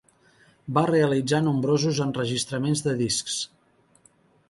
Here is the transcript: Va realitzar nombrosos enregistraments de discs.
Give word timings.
Va 0.77 0.83
realitzar 0.91 1.43
nombrosos 1.49 2.01
enregistraments 2.09 2.85
de 2.89 2.99
discs. 3.07 3.41